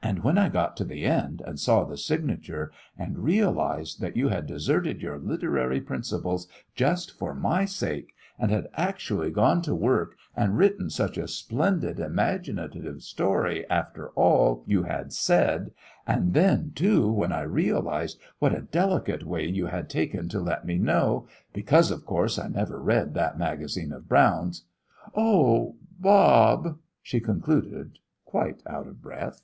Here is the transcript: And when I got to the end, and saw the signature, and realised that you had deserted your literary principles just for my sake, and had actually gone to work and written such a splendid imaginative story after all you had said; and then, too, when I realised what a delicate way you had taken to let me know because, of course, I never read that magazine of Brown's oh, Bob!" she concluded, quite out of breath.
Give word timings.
And 0.00 0.22
when 0.22 0.38
I 0.38 0.48
got 0.48 0.76
to 0.76 0.84
the 0.84 1.04
end, 1.06 1.42
and 1.44 1.58
saw 1.58 1.82
the 1.82 1.98
signature, 1.98 2.70
and 2.96 3.18
realised 3.18 4.00
that 4.00 4.16
you 4.16 4.28
had 4.28 4.46
deserted 4.46 5.02
your 5.02 5.18
literary 5.18 5.80
principles 5.80 6.46
just 6.76 7.10
for 7.18 7.34
my 7.34 7.64
sake, 7.64 8.12
and 8.38 8.52
had 8.52 8.68
actually 8.74 9.32
gone 9.32 9.60
to 9.62 9.74
work 9.74 10.14
and 10.36 10.56
written 10.56 10.88
such 10.88 11.18
a 11.18 11.26
splendid 11.26 11.98
imaginative 11.98 13.02
story 13.02 13.68
after 13.68 14.10
all 14.10 14.62
you 14.68 14.84
had 14.84 15.12
said; 15.12 15.72
and 16.06 16.32
then, 16.32 16.70
too, 16.76 17.10
when 17.10 17.32
I 17.32 17.42
realised 17.42 18.20
what 18.38 18.54
a 18.54 18.60
delicate 18.62 19.24
way 19.24 19.48
you 19.48 19.66
had 19.66 19.90
taken 19.90 20.28
to 20.28 20.38
let 20.38 20.64
me 20.64 20.78
know 20.78 21.26
because, 21.52 21.90
of 21.90 22.06
course, 22.06 22.38
I 22.38 22.46
never 22.46 22.80
read 22.80 23.14
that 23.14 23.36
magazine 23.36 23.92
of 23.92 24.08
Brown's 24.08 24.64
oh, 25.16 25.74
Bob!" 25.98 26.78
she 27.02 27.18
concluded, 27.18 27.98
quite 28.24 28.62
out 28.64 28.86
of 28.86 29.02
breath. 29.02 29.42